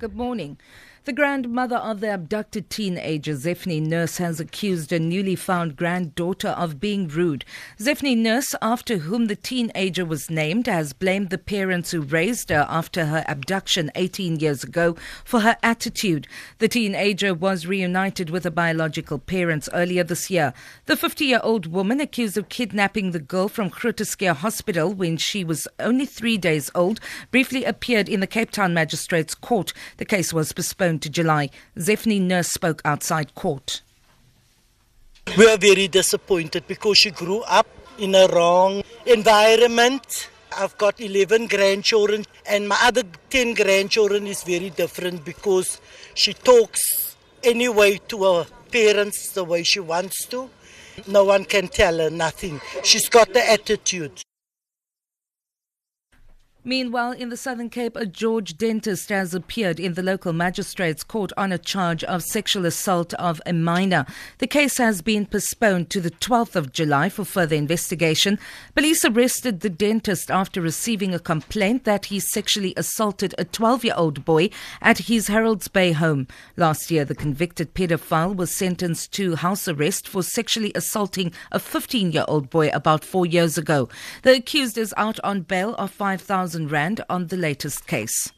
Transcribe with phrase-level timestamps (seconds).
[0.00, 0.56] Good morning.
[1.04, 6.78] The grandmother of the abducted teenager, Zephany Nurse, has accused her newly found granddaughter of
[6.78, 7.46] being rude.
[7.80, 12.66] Zephra Nurse, after whom the teenager was named, has blamed the parents who raised her
[12.68, 14.94] after her abduction 18 years ago
[15.24, 16.28] for her attitude.
[16.58, 20.52] The teenager was reunited with her biological parents earlier this year.
[20.84, 25.44] The 50 year old woman accused of kidnapping the girl from Schuur Hospital when she
[25.44, 29.72] was only three days old briefly appeared in the Cape Town Magistrates Court.
[29.96, 31.50] The case was postponed to July.
[31.78, 33.82] Zephra Nurse spoke outside court.
[35.36, 37.68] We are very disappointed because she grew up
[37.98, 40.28] in a wrong environment.
[40.56, 45.80] I've got 11 grandchildren, and my other 10 grandchildren is very different because
[46.14, 50.50] she talks anyway to her parents the way she wants to.
[51.06, 52.60] No one can tell her nothing.
[52.82, 54.22] She's got the attitude.
[56.62, 61.32] Meanwhile, in the Southern Cape, a George dentist has appeared in the local magistrates court
[61.38, 64.04] on a charge of sexual assault of a minor.
[64.38, 68.38] The case has been postponed to the 12th of July for further investigation.
[68.74, 74.50] Police arrested the dentist after receiving a complaint that he sexually assaulted a 12-year-old boy
[74.82, 76.26] at his Herold's Bay home.
[76.58, 82.50] Last year, the convicted pedophile was sentenced to house arrest for sexually assaulting a 15-year-old
[82.50, 83.88] boy about 4 years ago.
[84.24, 88.32] The accused is out on bail of 5000 rand on the latest case.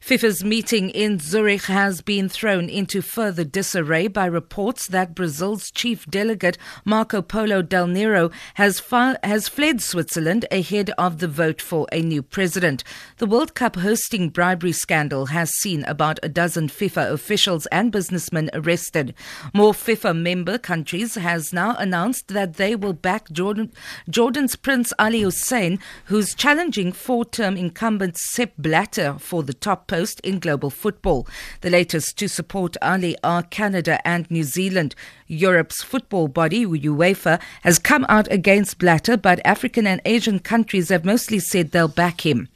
[0.00, 6.06] FIFA's meeting in Zurich has been thrown into further disarray by reports that Brazil's chief
[6.06, 11.86] delegate Marco Polo Del Nero has, fi- has fled Switzerland ahead of the vote for
[11.92, 12.82] a new president.
[13.18, 18.50] The World Cup hosting bribery scandal has seen about a dozen FIFA officials and businessmen
[18.54, 19.14] arrested.
[19.52, 23.70] More FIFA member countries has now announced that they will back Jordan,
[24.08, 30.38] Jordan's Prince Ali Hussein, who's challenging four-term incumbent Sepp Blatter for the top post in
[30.38, 31.26] global football.
[31.62, 34.94] The latest to support Ali are Canada and New Zealand.
[35.26, 41.04] Europe's football body, UEFA, has come out against Blatter, but African and Asian countries have
[41.04, 42.48] mostly said they'll back him.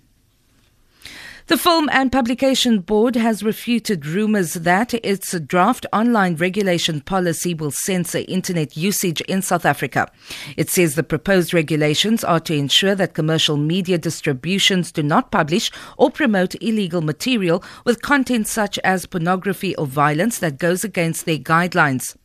[1.46, 7.70] The Film and Publication Board has refuted rumors that its draft online regulation policy will
[7.70, 10.10] censor internet usage in South Africa.
[10.56, 15.70] It says the proposed regulations are to ensure that commercial media distributions do not publish
[15.98, 21.36] or promote illegal material with content such as pornography or violence that goes against their
[21.36, 22.16] guidelines.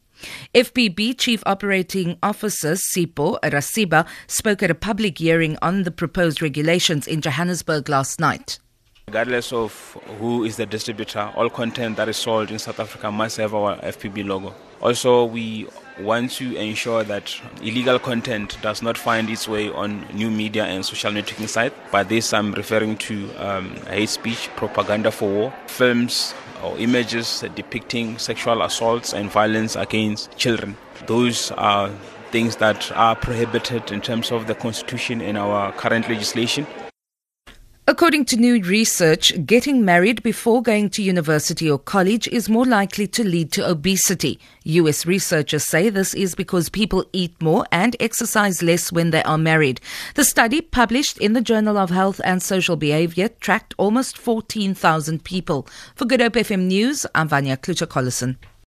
[0.55, 7.05] FPB Chief Operating Officer Sipho Rasiba spoke at a public hearing on the proposed regulations
[7.05, 8.59] in Johannesburg last night.
[9.09, 13.37] Regardless of who is the distributor, all content that is sold in South Africa must
[13.37, 14.53] have our FPB logo.
[14.81, 15.67] Also, we
[15.99, 20.85] want to ensure that illegal content does not find its way on new media and
[20.85, 21.73] social networking sites.
[21.91, 28.19] By this, I'm referring to um, hate speech, propaganda for war, films or images depicting
[28.19, 30.77] sexual assaults and violence against children.
[31.07, 31.89] Those are
[32.29, 36.67] things that are prohibited in terms of the Constitution and our current legislation.
[37.89, 43.07] According to new research, getting married before going to university or college is more likely
[43.07, 44.39] to lead to obesity.
[44.65, 49.39] US researchers say this is because people eat more and exercise less when they are
[49.39, 49.81] married.
[50.13, 55.67] The study, published in the Journal of Health and Social Behavior, tracked almost 14,000 people.
[55.95, 58.35] For Good Hope FM News, I'm Vanya Klucher-Collison.